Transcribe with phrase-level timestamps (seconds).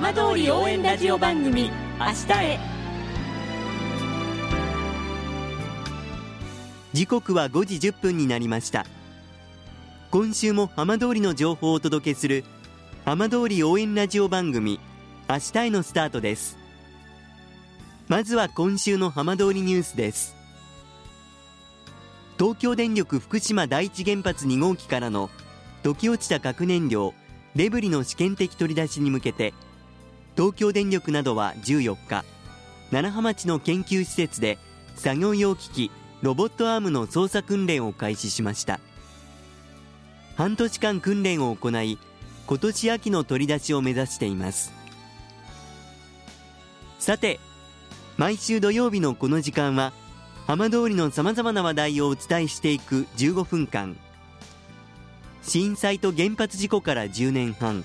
[0.00, 2.58] 浜通り応援ラジオ番組明日へ。
[6.92, 8.86] 時刻は5時1分になりました。
[10.12, 12.44] 今週も浜通りの情報をお届けする
[13.04, 14.78] 浜通り応援ラジオ番組
[15.28, 16.58] 明日へのスタートです。
[18.06, 20.36] まずは今週の浜通りニュースです。
[22.38, 25.28] 東京電力福島第一原発2号機からの
[25.82, 27.14] 溶け落ちた核燃料
[27.56, 29.54] デブリの試験的取り出しに向けて
[30.38, 32.24] 東京電力などは14日
[32.92, 34.56] 楢葉町の研究施設で
[34.94, 35.90] 作業用機器
[36.22, 38.78] ロボットアームの操作訓練を開始しました。
[40.36, 41.98] 半年間訓練を行い
[42.46, 44.72] 今年秋の取り出しを目指しています。
[47.00, 47.40] さて
[48.16, 49.92] 毎週土曜日のこの時間は
[50.46, 53.96] 浜通りのさまざまな話題をお伝えしていく15分間。
[55.42, 57.84] 震災と原発事故から10年半。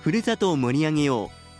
[0.00, 1.41] ふるさとを盛り上げよう。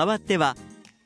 [0.00, 0.56] 代わっては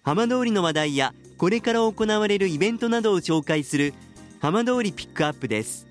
[0.05, 3.93] 浜通りの話題やこれから行われるイベントなどを紹介する
[4.41, 5.89] 浜通りピックアップです。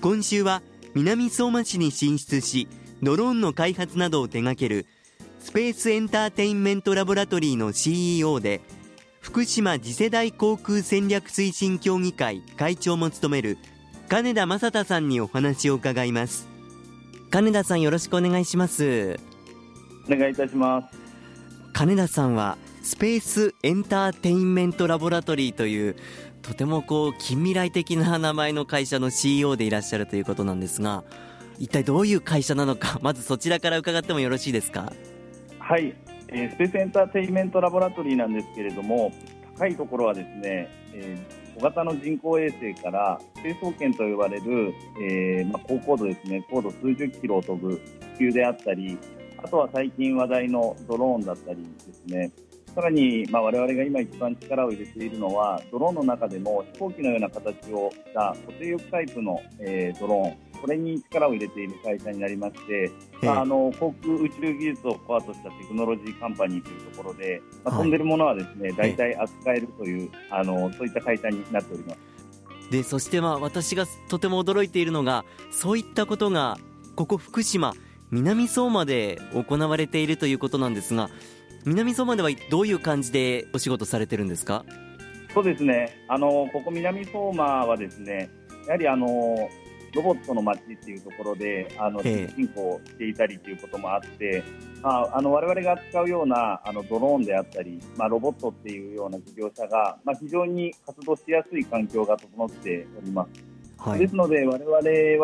[0.00, 0.62] 今週は
[0.94, 2.68] 南相馬市に進出し
[3.02, 4.86] ドローンの開発などを手掛ける
[5.40, 8.60] スペースエンターテインメントラボラトリーの CEO で
[9.20, 13.58] 福島次世代航空戦略推進協議会会長も務める
[14.08, 16.46] 金田正太さんにお話を伺います。
[17.32, 19.18] 金田さんよろしくお願いします。
[20.06, 21.01] お願いいたします。
[21.72, 25.96] 金田さんはスペースエンターテインメントラボラトリーという
[26.42, 31.04] とてもこう近未来的な名前の会社の CEO でいらっしゃるということなんですが
[31.58, 34.92] 一体どういう会社なのかまずそちらから伺ってもよろしいですか？
[35.58, 35.94] はい、
[36.28, 39.12] えー、スペースエンターテインメントラボラトリーなんですけれども
[39.56, 46.44] 高いところはですね、えー、小型の人工衛星から成層圏と呼ばれる、えーまあ、高高度ですね。
[46.50, 47.80] 高度数十キロを飛ぶ
[48.14, 48.98] 気球であったり
[49.42, 52.30] あとは最近話題のドローンだったりですね、
[52.74, 71.98] さらに、まあ、我々が今一番力を入れているのは、ドローンの中でも飛行機のような形をした固定翼タイプの、えー、ドローン、これに力を入れている会社になりまして、まあ、あの航空宇宙技術をコアとしたテクノロジーカンパニーというところで、まあ、飛んでるものはですね、大体扱えるという、あのそういった会社になっております。
[72.70, 76.56] でそしてまあ私がとても驚いているのがそういったことが
[76.96, 77.74] ここ福島
[78.12, 81.10] 南相馬で行われているということなんですが
[81.64, 84.64] 南相馬ではどういう感じでお仕事されてるんですか？
[85.32, 85.96] そうですね。
[86.08, 88.28] あのここ南相馬はですね
[88.66, 89.48] やはりあの
[89.94, 94.42] ロボットの街っていうところであの進行していたりということもあって、
[94.82, 103.51] まあ、あの我々が扱うようなあのドローンであったり、まあ、ロボットっていうような事業者が、まあ、非常に活動しやすい環境が整っております。
[103.84, 104.74] はい、ですので、我々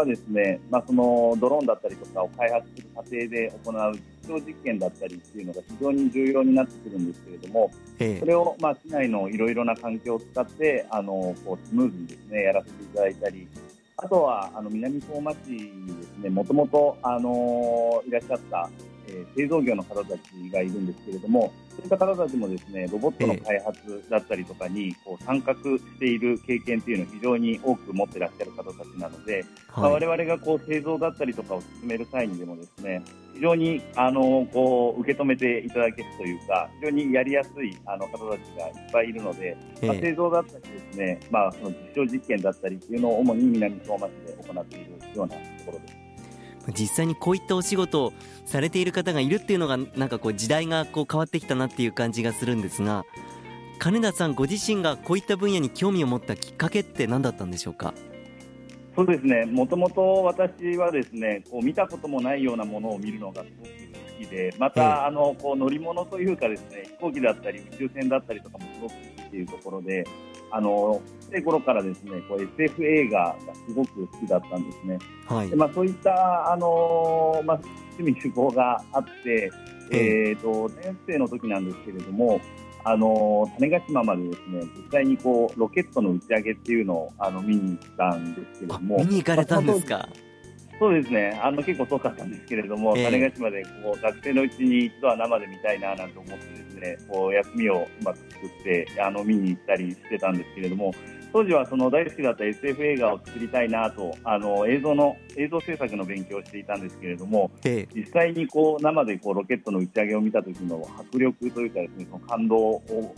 [0.01, 3.93] はですね、まあ、そのドローンだったりとかを開発する過程で行う
[4.25, 7.71] 実証実験だったりっていうのが非常に重要になってくるんですけれども、
[8.19, 13.47] それを、まあ、市内のいろいろな環境を使ってあのこうスムーズにですねやらせていただいたり、
[13.97, 18.69] あとはあの南相馬市にですねもともとあのいらっしゃった
[19.19, 29.45] えー、製造業の方たちがいるんですけれども、そういった方たちもですねロボットの開発だったりとかにこう参画している経験というのを非常に多く持っていらっしゃる方たちなので、はい。
[29.83, 33.03] まあ、我々がこう製造だったりとかを進める際にでもですね
[33.35, 45.98] 非常にあのこう受け止めていただけるというか非常にやりやすいあの方たちがいっぱいいるので、まあ、製造だったりですね、まあ、その実証実験だったりっていうのを主に南相馬市で行っているようなところです。
[46.77, 48.13] 実際にこういったお仕事を
[48.45, 53.05] されている方がいるっていうのがなんかこう時代がこう変わってきたなっていう感じがするんですが
[53.79, 57.95] 金田さんご自身がこういった分野に興味を持ったきっかけって何だったんでしょうか？
[58.97, 59.47] そうですね。
[59.47, 70.05] もともと私はですねこう見たこともないようなものを見るのがすごく好きでまた、あのこう乗り物というかですね飛行機だったり宇宙船だったりとかもすごく好きっていうところで
[70.51, 71.01] あの、
[71.31, 74.99] 小頃からですね、こう SF 映画がすごく好きだったんですね。
[75.27, 75.51] はい。
[75.51, 77.61] でまあ、そういった、あのまあ、
[77.99, 79.51] 趣味趣向があって、
[79.91, 82.41] えっ、ー、と、年生の時なんですけれども、
[82.85, 88.99] あの種子島までですね実際にこうロケットの打ち上げっていうのをあの見に行ったんですけれども。
[88.99, 90.09] 見に行かれたんですか、
[90.79, 91.39] そうですね。
[91.43, 100.95] あの結構遠かったんですけれども、えー、種子島でこう学生のうちに一度は生で見たいななんて思ってねこう休みをうまく作ってあの見に行ったりしてたんですけれども
[101.33, 113.15] 当時はその大好きだった SF 映画を作りたいなとあの映像の映像制作の勉強をしていたんですけれども、ええ、実際にこう生でこうロケットの打ち上げを見た時の迫力というかですねその感動を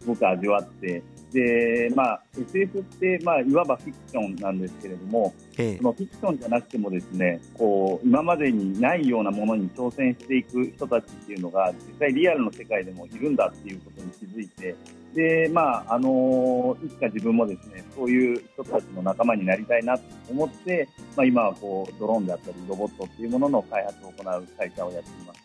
[0.00, 1.02] すごく味わって
[1.34, 14.76] で、まあ、SF って、まあ、いわばフィクションなんですけれども、ええ、そのフィクションじゃなくてもですねこう今までにないようなものに挑戦していく人たちっていうのが実際リアルの世界でもいるんだっていうことに気づいて
[15.12, 25.40] で、まああのいつか自分もですねそういう人たちの仲間になりたいなと思って、まあ、今はこうドローンであったりロボットっていうものの開発を行う会社をやっています。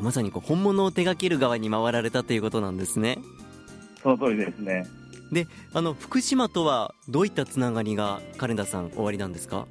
[0.00, 3.18] まさにこう本物を手掛ける側に回られたということなんですね。
[4.02, 4.86] その通りですね
[5.32, 9.66] であの福島とはどういったつながりが金田さんおありなんですか？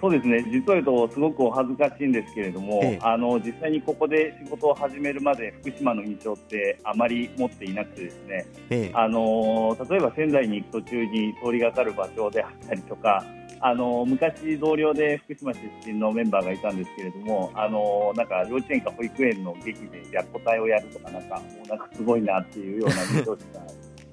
[0.00, 0.42] そうですね。
[0.50, 13.24] 実を言うとすごくお恥ずかしいんですけれども、ええ、あの実際にここで仕事を始めるまで福島の印象ってあまり持っていなくてですね、え、あの例えば仙台に行く途中に通りがかる場所であったりとか
[13.60, 23.60] あの昔、同僚で福島出身のメンバーがいたんですけれどもあのなんか幼稚園か保育園の劇で白虎隊をやるとかなんかもうなんかすごいなっていうような印象しか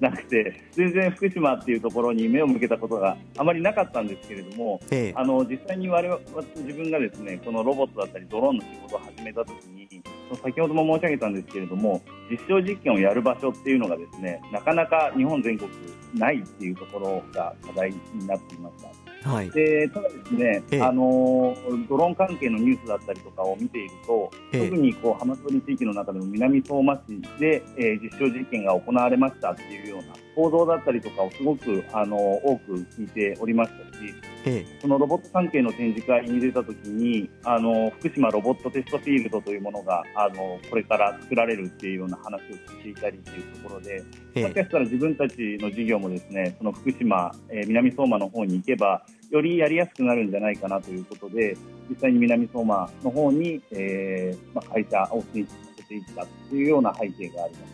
[0.00, 6.20] なくて全然福島っていうところに目を向けたことがあまりなかったんですけれども、ええ、あの実際に我々
[6.56, 10.02] 自分がですねこのロボットだったりドローンの仕事を始めたときに
[10.42, 12.00] 先ほども申し上げたんですけれども
[12.30, 15.70] 実証実験をやる場所っていうのがですねなかなか日本全国
[16.14, 19.09] ないっていうところが課題になっていました。
[19.22, 21.54] はい、でただですね、ええ、あの
[21.88, 34.14] ドローン関係のニュースだったりとかを見ていると、え、特にこう浜通り地域の中でも南相馬市で、えー、実証実験が行われましたっていうような報道だったりとかをすごくあの多く聞いておりましたし、
[34.46, 42.40] ええ、そのロボット関係の展示会に出たときにあの福島ロボットテストフィールドというものがあのこれから作られるっていうような話を
[42.82, 44.02] 聞いたりというところで、
[44.34, 51.56] ええ、もしかしたら自分たちの事業もですねその福島、えー、南相馬の方に行けばよりやりやすくなるんじゃないかなということで
[51.90, 57.66] 実際に南相馬の方に、えーまあ、会社を進出させていったというような背景がありま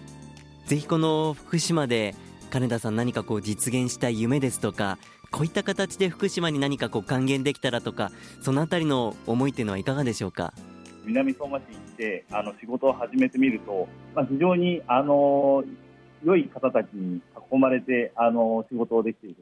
[0.64, 0.68] す。
[0.68, 2.16] ぜひこの福島で
[2.50, 4.98] 金田さん何かこう実現したい夢ですとか
[5.30, 10.52] こういった形で福島に何かこう還元できたらとかそのあたりの思いっていうのはいかがでしょうか？
[11.04, 15.62] 南相馬市に行ってあの仕事を始めてみると、まあ、非常にあの
[16.24, 17.20] 良い方たちに
[17.52, 19.36] 囲まれてあの仕事をできている。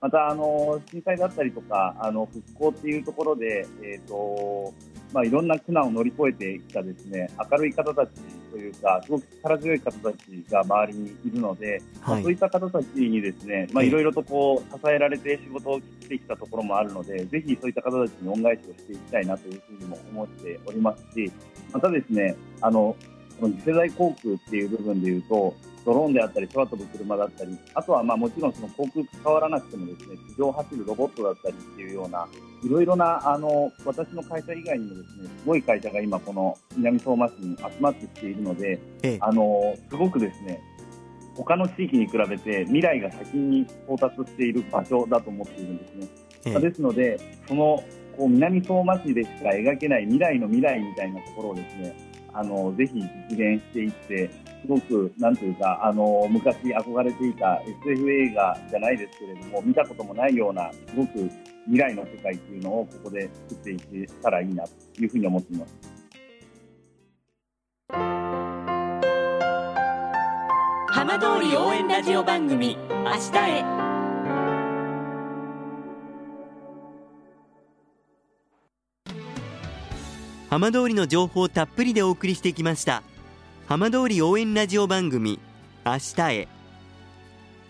[0.00, 4.72] またあの震災だったりとかあの復興っていうところで、えーと
[5.12, 8.10] まあ、いろんな苦難を乗り越えてきたですね明るい方たち
[8.50, 10.16] というかすごく力強い方たち
[10.50, 12.14] が周りにいるので、はい。
[12.14, 21.30] まあ、そういった方たちにですね、まあ、いろいろとこう支えられて仕事をしてきたところもあるのでぜひそういった方たちに恩返しをしていきたいなというふうにも思っておりますし
[21.72, 22.96] またですねあの
[23.40, 25.54] この次世代航空っていう部分でいうと
[25.88, 32.28] ドローンであったり空飛ぶ車だったりあとはまあもちろんその航空関わらなくてもですね地上を走るロボットだったりっていうような
[32.62, 40.60] いろいろなあの私の会社以外にもですねすごい会社が今この南相馬市に集まってきているので、ええ、あのすごくですね
[41.34, 46.08] 他の地域に比べて未来が先に到達している場所だと思っているんですね。
[46.44, 47.82] え、ですのでその
[48.14, 52.07] こう南相馬市でしか描けない未来の未来みたいなところをですね
[52.38, 52.94] あのぜひ
[53.30, 54.30] 実現していって
[54.62, 61.28] すごくなんというかあの昔憧れていた SF 映画じゃないですけれども見たこともないようなすごく
[61.64, 65.76] 未来の世界っていうのをここで作っていけたらいいなというふうに思っています。
[70.90, 73.87] 浜通り応援ラジオ番組明日へ
[80.50, 83.02] 浜通りの情報をたっぷりでお送りしてきました。
[83.66, 85.38] 浜通り応援ラジオ番組
[85.84, 86.48] 明日へ。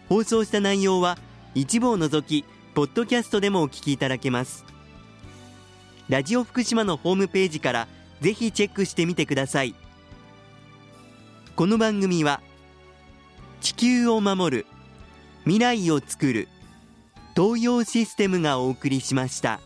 [0.08, 1.18] 放送した内容は
[1.56, 2.44] 一部を除き
[2.74, 4.64] ポッドキャストでもお聞きいただけます。
[6.08, 7.88] ラジオ福島のホームページから
[8.20, 9.74] ぜひチェックしてみてください。
[11.56, 12.40] この番組は
[13.60, 14.66] 地球を守る
[15.42, 16.48] 未来をつくる
[17.34, 19.60] 東洋システムがお送りしました。